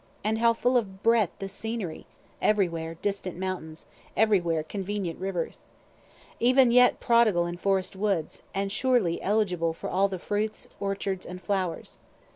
[0.23, 2.07] And how full of breadth the scenery,
[2.41, 3.85] everywhere distant mountains,
[4.17, 5.63] everywhere convenient rivers.
[6.39, 11.39] Even yet prodigal in forest woods, and surely eligible for all the fruits, orchards, and
[11.39, 11.99] flowers.